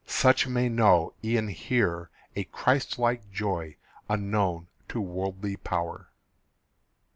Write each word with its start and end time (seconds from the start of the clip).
Such 0.07 0.47
may 0.47 0.67
know 0.67 1.13
e'en 1.23 1.49
here 1.49 2.09
A 2.35 2.45
Christ 2.45 2.97
like 2.97 3.31
joy 3.31 3.75
unknown 4.09 4.67
to 4.89 4.99
worldly 4.99 5.57
power. 5.57 6.09